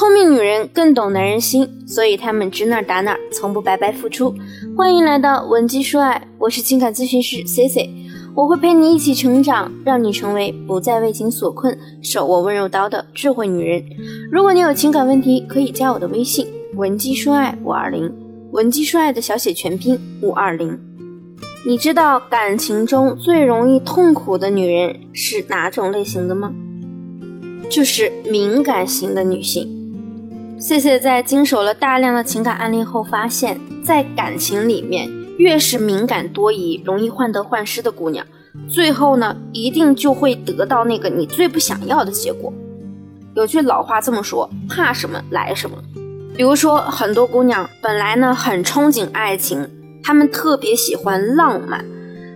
[0.00, 4.34] 聪明女人更懂男人心，所以她们指哪打哪，从不白白付出。
[4.74, 7.90] 欢迎来到文姬说爱，我是情感咨询师 C C，
[8.34, 13.84] 我会陪你一起成长，让你成为不再为情所困、手握温柔刀的智慧女人。
[14.32, 18.10] 如果你有情感问题，可以加我的微信文姬说爱五二零，
[18.52, 20.80] 文姬说爱的小写全拼五二零。
[21.66, 26.54] 你知道感情中最容易痛苦的女人是哪种类型的吗？
[27.68, 29.76] 就是敏感型的女性。
[30.60, 38.26] 谢谢在经手了大量的情感案例后发现，在感情里面，越是敏感多疑、容易患得患失的姑娘，
[38.68, 42.52] 最后呢，一定就会得到那个你最不想要的结果。
[43.34, 45.78] 有句老话这么说：怕什么来什么。
[46.36, 49.66] 比如说，很多姑娘本来呢很憧憬爱情。
[50.02, 51.84] 她们特别喜欢浪漫，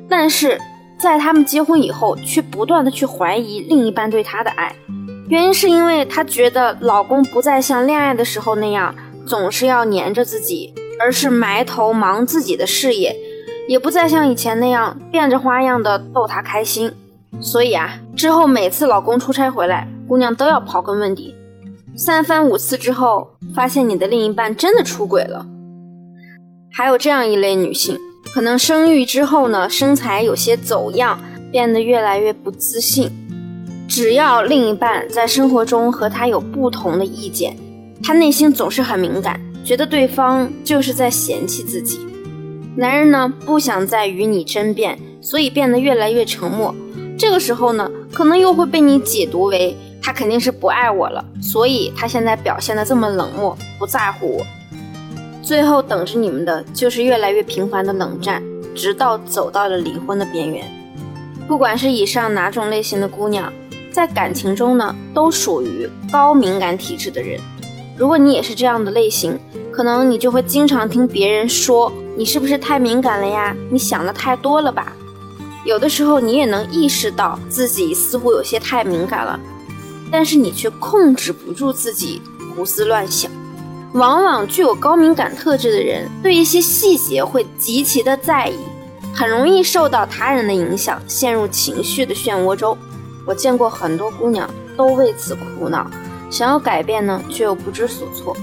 [0.08, 0.58] 但是
[0.98, 4.74] 在她们结婚以后，却不断的去怀疑另一半对她的爱。
[5.28, 8.94] 原因是因为她觉得老公不再像恋爱的时候那样
[9.26, 13.16] 总是要黏着自己，而是埋头忙自己的事业，
[13.66, 16.92] 也不再像以前那样变着花样的逗她开心。
[17.40, 21.34] 所以啊，之后每次老公出差回来，姑娘都要刨根问底。
[21.96, 25.46] 三番五次之后，发现你的另一半真的出轨了。
[26.70, 27.98] 还有这样一类女性，
[28.34, 31.18] 可能生育之后呢，身材有些走样，
[31.50, 33.10] 变得越来越不自信。
[33.86, 37.56] 只要另一半在生活中和他有不同的意见，
[38.02, 42.00] 他内心总是很敏感，觉得对方就是在嫌弃自己。
[42.76, 46.74] 男人呢，不想再与你争辩，所以变得越来越沉默。
[47.16, 54.46] 这个时候呢，可能又会被你解读为他肯定是不爱我了，所以他现在表现的这么冷漠，不在乎我。
[55.40, 58.42] 最后等着你们的就是越来越频繁的冷战，
[58.74, 60.64] 直到走到了离婚的边缘。
[61.46, 63.52] 不管是以上哪种类型的姑娘，
[63.94, 67.40] 在感情中呢，都属于高敏感体质的人。
[67.96, 69.38] 如果你也是这样的类型，
[69.70, 73.54] 可能你就会经常听别人说你是不是太敏感了呀？
[73.70, 74.92] 你想的太多了吧？
[75.64, 79.38] 有的时候你也能意识到自己似乎有些太敏感了，
[80.10, 82.20] 但是你却控制不住自己
[82.56, 83.30] 胡思乱想。
[83.92, 88.56] 往往具有高敏感特质的人，对一些细节会极其的在意，
[89.14, 92.76] 很容易受到他人的影响，陷入情绪的漩涡中。
[93.26, 95.90] 我见过很多姑娘都为此苦恼，
[96.30, 98.36] 想要改变呢，却又不知所措。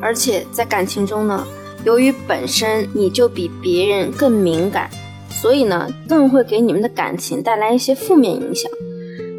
[0.00, 1.46] 而且在感情中呢，
[1.84, 4.90] 由于本身你就比别人更敏感，
[5.30, 8.70] 所以呢，更会给你们的感情带来一些负面影响。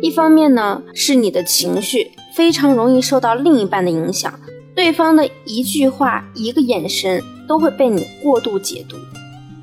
[0.02, 4.34] 一方面呢，是你的情绪非常容易受到另一半的影响。
[4.74, 8.96] 对方的一句话、一个眼神都会被你过度解读。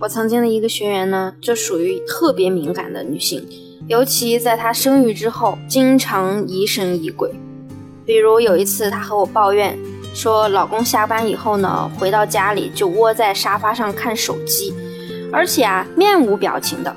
[0.01, 3.45] 我曾经的一个学员呢，就属于特别敏感的女性，
[3.89, 7.31] 尤其在她生育之后，经常疑神疑鬼。
[8.05, 9.79] 比如有一次，她和我抱怨
[10.15, 14.75] 说，老公下班以后呢，回到家里就窝在沙发上看手机，
[15.33, 16.95] 而且啊，面无表情的。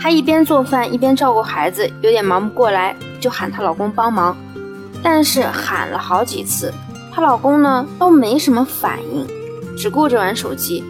[0.00, 4.36] 她一边做饭一边照顾孩子，有点忙不过来，就喊她老公帮忙，
[5.04, 6.74] 但是喊了好几次。
[7.12, 9.24] 她老公呢都没什么反应，
[9.76, 10.82] 只顾着玩手机。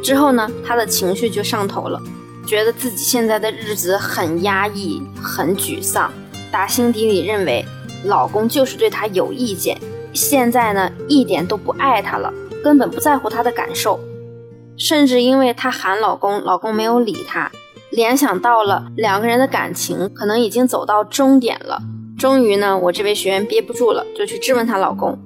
[0.00, 2.00] 之后呢，她的情绪就上头了，
[2.46, 6.12] 觉得自己现在的日子很压抑、很沮丧，
[6.50, 7.64] 打心底里认为
[8.04, 9.76] 老公就是对她有意见，
[10.12, 13.98] 现在呢一点都不爱她了，根本不在乎她的感受。
[14.78, 17.50] 甚至因为她喊老公，老公没有理她，
[17.90, 21.82] 联想到了两个人的感情可能已经走到终点了。
[22.16, 25.18] 终于呢，我这位学员憋不住了，就去质问她老公。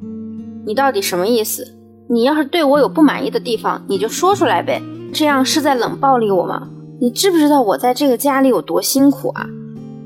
[0.66, 1.76] 你到底什么意思？
[2.08, 4.80] 你要是对我有不满意的地方，你就说出来呗。
[5.12, 6.68] 这样是在冷暴力我吗？
[7.02, 9.46] 你知不知道我在这个家里有多辛苦啊？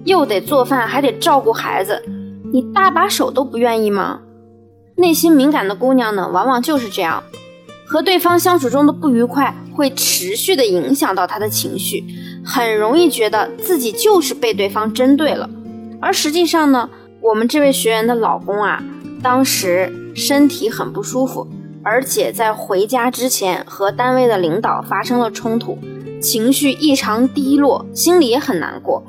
[0.05, 2.01] 又得做饭，还得照顾孩子，
[2.53, 4.21] 你搭把手都不愿意吗？
[4.95, 7.25] 内心敏感的姑娘呢，往往就是这样，
[7.85, 12.05] 和对方相处中的不愉快会持续的影响到她的情绪，
[12.45, 15.51] 很容易觉得自己就是被对方针对了。
[16.01, 16.89] 而实际上呢，
[17.21, 18.81] 我们这位学员的老公啊。
[19.21, 21.49] 当时身体很不舒服，
[21.83, 25.79] 而且在回家之前和单位的领导发生了冲突，
[26.25, 29.03] 情绪异常低落，心里也很难过。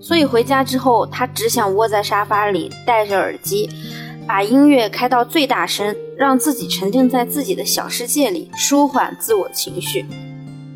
[0.00, 3.68] 所以回家之后，他只想窝在沙发里，戴着耳机，
[4.26, 10.06] 把音乐开到最大声，让自己沉浸在自己的小世界里，舒缓自我情绪。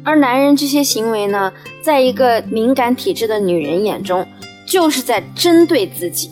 [0.05, 4.27] 而男人这些行为呢，在一个敏感体质的女人眼中，
[4.67, 6.31] 就是在针对自己。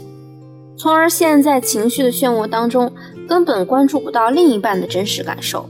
[0.77, 2.93] 从而陷在情绪的漩涡当中，
[3.27, 5.67] 根本关注不到另一半的真实感受。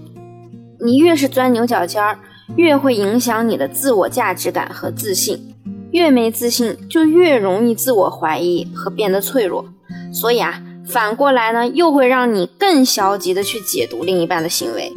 [0.83, 2.19] 你越是钻牛角尖儿，
[2.57, 5.55] 越会影响你的自我价值感和自信。
[5.93, 9.65] 越没自信，就越容易自我怀疑和变得脆弱。
[10.13, 14.93] 所以啊，反过来呢，又会让你更消极的去解读另一半的行为，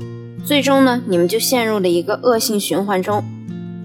[0.45, 3.23] 最终呢，你们就陷入了一个恶性循环中，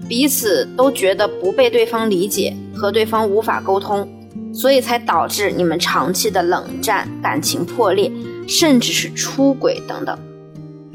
[0.07, 4.07] 彼此都觉得不被对方理解，和对方无法沟通，
[4.53, 8.11] 所以才导致你们长期的冷战、感情破裂，
[8.47, 10.15] 甚至是出轨等等。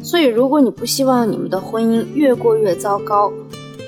[0.04, 3.32] 所以，如果你不希望你们的婚姻越过越糟糕，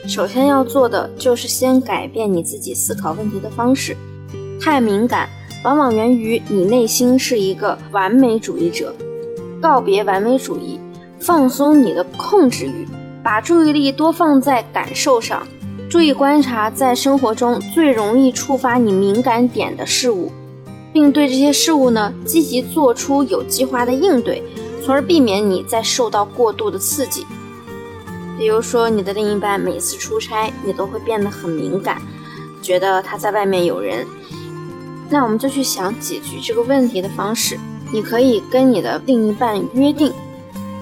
[0.09, 3.95] 首先要做的就是先改变你自己思考问题的方式，
[4.59, 5.29] 太敏感。
[5.63, 8.95] 往往源于你内心是一个完美主义者，
[9.61, 10.81] 告别完美主义，
[11.19, 12.87] 放松你的控制欲，
[13.23, 15.47] 把注意力多放在感受上，
[15.91, 20.31] 注意观察在生活中最容易触发你敏感点的事物，
[20.93, 24.43] 并对这些事物呢积极做出有计划的应对，
[24.87, 27.27] 从而避免你再受到过度的刺激。
[28.39, 32.01] 比如说，你的另一半每次出差，你都会变得很敏感，
[32.63, 34.07] 觉得他在外面有人。
[35.11, 37.59] 那我们就去想解决这个问题的方式。
[37.91, 40.13] 你可以跟你的另一半约定，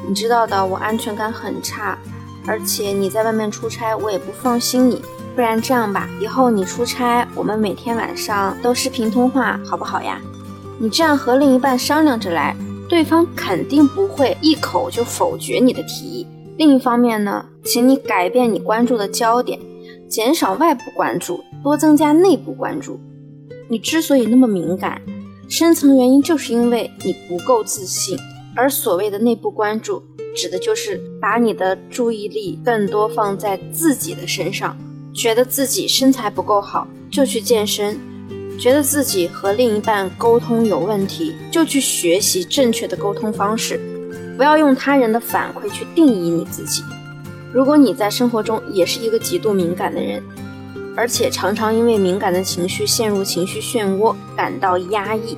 [0.07, 1.97] 你知道的，我安全感很差，
[2.47, 5.03] 而且你在外面出差，我也不放心你。
[5.35, 10.21] 不然这样吧，以后你出差，我们每天晚上都视频通话，好不好呀？
[10.79, 12.55] 你这样和另一半商量着来，
[12.95, 16.25] 对方肯定不会一口就否决你的提议。
[16.57, 19.59] 另一方面呢，请你改变你关注的焦点，
[20.09, 23.01] 减少外部关注，多增加内部关注。
[23.67, 25.03] 你之所以那么敏感，
[25.49, 28.17] 深层原因就是因为你不够自信。
[28.55, 30.01] 而所谓的内部关注，
[30.37, 34.77] 指的就是把你的注意力更多放在自己的身上。
[35.13, 37.97] 觉得自己身材不够好，就去健身；
[38.59, 43.81] 觉得自己和另一半沟通有问题，就去学习正确的沟通方式。
[44.37, 46.83] 不要用他人的反馈去定义你自己。
[47.53, 50.23] 如果你在生活中也是一个极度敏感的人，
[50.97, 55.37] 而且常常因为敏感的情绪陷入情绪漩涡，感到压抑，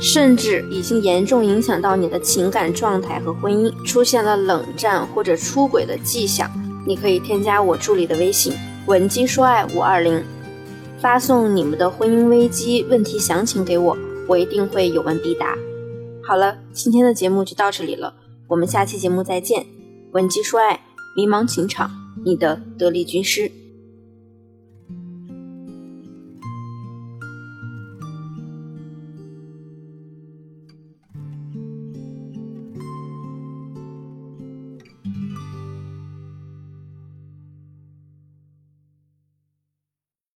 [0.00, 6.50] 甚至已经严重影响到你的情感状态和婚姻，出现了冷战或者出轨的迹象。
[6.86, 8.52] 你可以添加我助理的微信
[8.86, 10.22] “文姬说爱五二零”，
[10.98, 13.96] 发送你们的婚姻危机问题详情给我，
[14.26, 15.56] 我一定会有问必答。
[16.24, 18.14] 好了，今天的节目就到这里了，
[18.48, 19.66] 我们下期节目再见。
[20.12, 20.80] 文姬说爱，
[21.14, 21.90] 迷茫情场，
[22.24, 23.50] 你的得力军师。